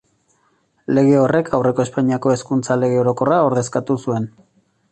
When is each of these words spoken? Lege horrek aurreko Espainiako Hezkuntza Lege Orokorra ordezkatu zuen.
Lege 0.97 1.19
horrek 1.23 1.51
aurreko 1.59 1.85
Espainiako 1.85 2.33
Hezkuntza 2.37 2.79
Lege 2.85 2.99
Orokorra 3.05 3.41
ordezkatu 3.51 4.01
zuen. 4.05 4.31